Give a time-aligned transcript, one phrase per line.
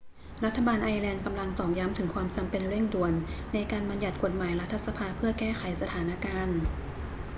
[0.45, 3.13] รัฐบาลไอร์แลนด์กำลังตอกย้ำถึงความจำเป็นเร่งด่วน
[3.53, 6.59] ในการบัญญัติกฎหมายรัฐสภาเพื่อแก้ไขสถานการณ์